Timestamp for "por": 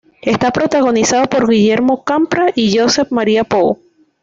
1.27-1.47